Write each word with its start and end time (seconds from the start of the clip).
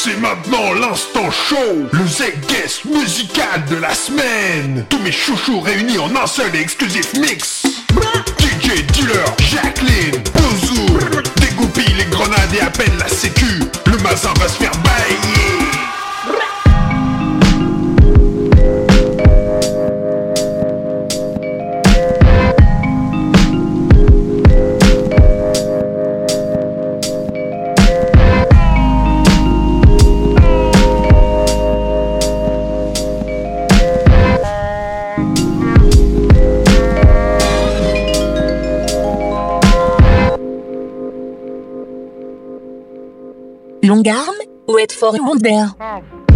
C'est 0.00 0.20
maintenant 0.20 0.74
l'instant 0.74 1.28
show, 1.28 1.56
le 1.90 2.06
Z-Guest 2.06 2.84
musical 2.84 3.64
de 3.68 3.74
la 3.74 3.92
semaine. 3.92 4.86
Tous 4.88 5.00
mes 5.00 5.10
chouchous 5.10 5.58
réunis 5.58 5.98
en 5.98 6.14
un 6.14 6.26
seul 6.28 6.54
et 6.54 6.60
exclusif 6.60 7.14
mix. 7.14 7.64
DJ 8.38 8.86
Dealer, 8.92 9.24
Jacqueline, 9.40 10.22
Bouzou 10.34 10.86
Dégoupille 11.40 11.94
les 11.94 12.04
grenades 12.04 12.54
et 12.54 12.60
appelle 12.60 12.96
la 12.96 13.08
sécu. 13.08 13.60
Le 13.86 13.98
mazin 13.98 14.32
va 14.38 14.46
se 14.46 14.58
faire 14.58 14.70
down. 45.38 46.27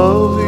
love 0.00 0.39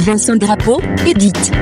Vincent 0.00 0.34
Drapeau, 0.36 0.80
Edith. 1.06 1.52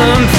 Et 0.00 0.37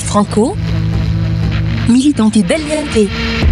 Franco 0.00 0.04
Franco, 0.04 0.56
militanti 1.86 2.42
dell'ENP. 2.42 3.49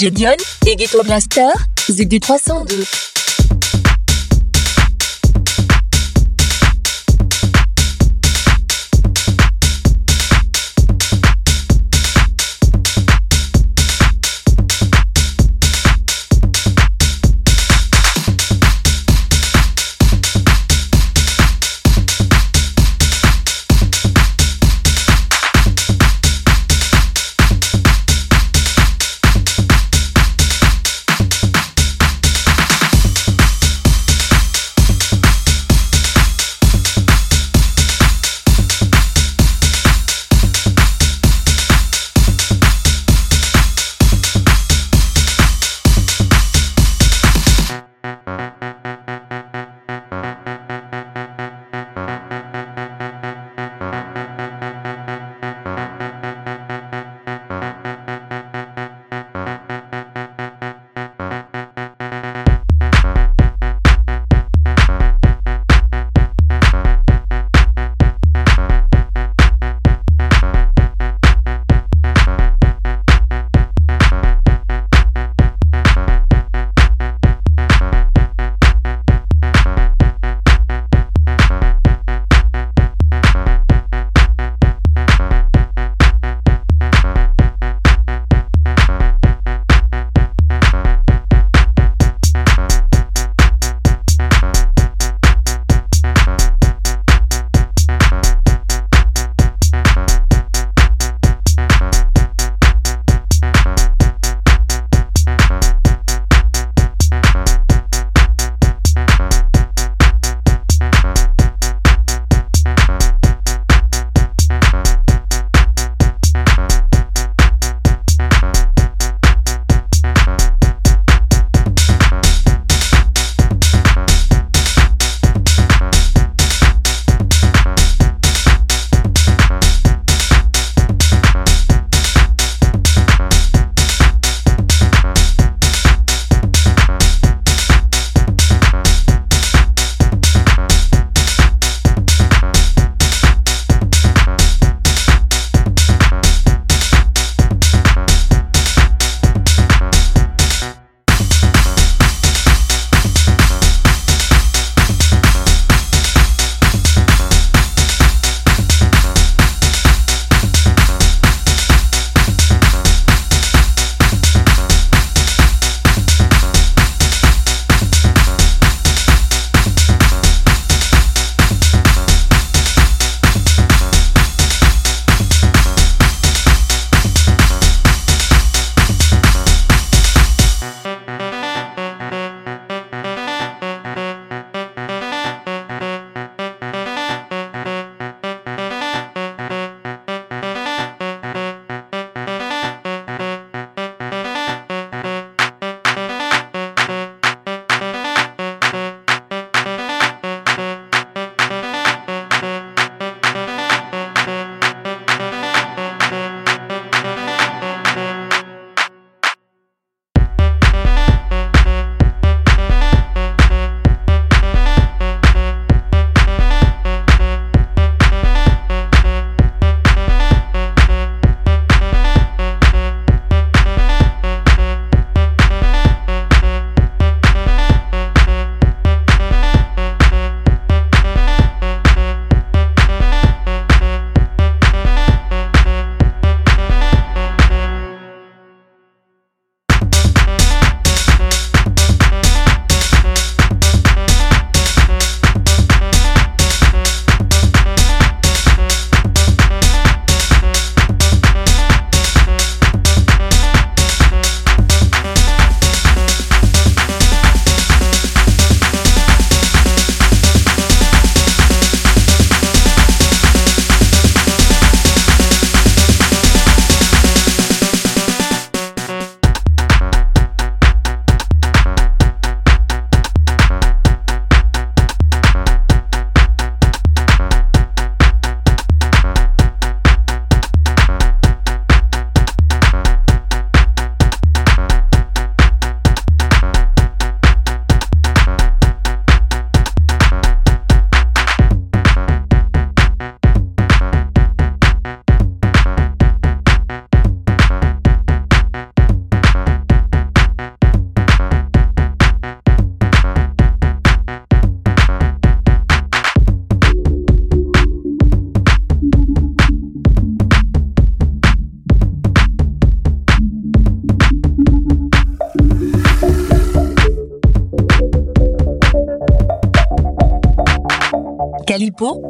Radio 0.00 0.12
Dion, 0.12 0.36
Egito 0.64 1.02
Blaster, 1.04 1.52
ZD302. 1.90 3.09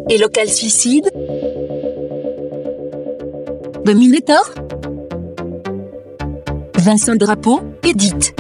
Et 0.09 0.19
Local 0.19 0.49
Suicide. 0.49 1.11
Dominator 3.85 4.55
Vincent 6.77 7.17
Drapeau, 7.17 7.61
édite. 7.85 8.35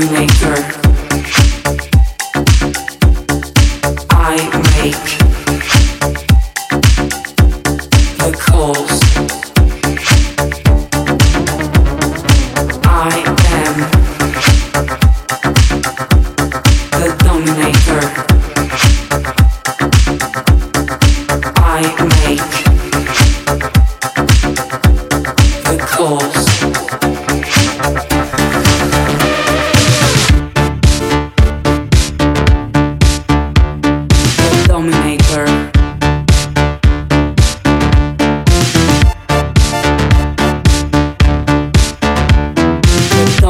The 0.00 0.49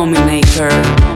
dominator. 0.01 1.10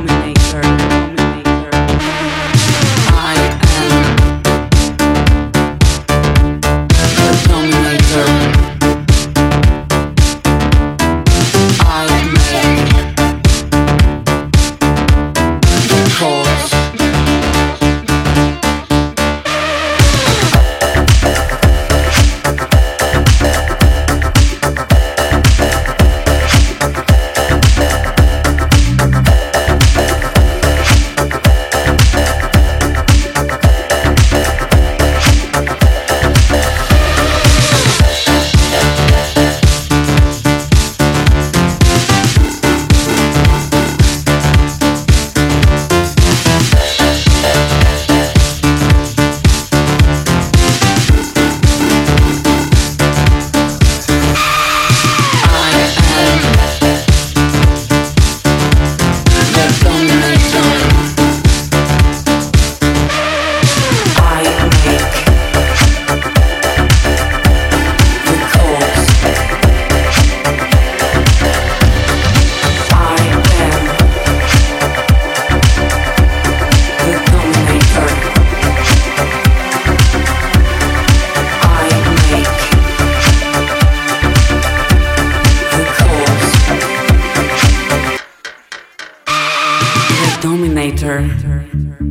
Dominator. 90.45 92.04